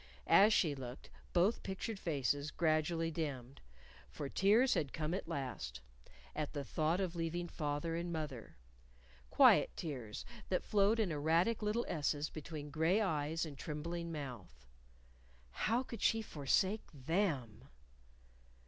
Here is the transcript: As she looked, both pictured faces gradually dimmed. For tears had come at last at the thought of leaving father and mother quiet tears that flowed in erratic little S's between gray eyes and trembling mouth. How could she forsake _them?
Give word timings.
As 0.25 0.51
she 0.51 0.73
looked, 0.73 1.11
both 1.31 1.61
pictured 1.61 1.99
faces 1.99 2.49
gradually 2.49 3.11
dimmed. 3.11 3.61
For 4.09 4.29
tears 4.29 4.73
had 4.73 4.93
come 4.93 5.13
at 5.13 5.27
last 5.27 5.81
at 6.35 6.53
the 6.53 6.63
thought 6.63 6.99
of 6.99 7.15
leaving 7.15 7.47
father 7.47 7.95
and 7.95 8.11
mother 8.11 8.57
quiet 9.29 9.69
tears 9.75 10.25
that 10.49 10.63
flowed 10.63 10.99
in 10.99 11.11
erratic 11.11 11.61
little 11.61 11.85
S's 11.87 12.31
between 12.31 12.71
gray 12.71 12.99
eyes 12.99 13.45
and 13.45 13.55
trembling 13.59 14.11
mouth. 14.11 14.65
How 15.51 15.83
could 15.83 16.01
she 16.01 16.23
forsake 16.23 16.91
_them? 16.91 17.67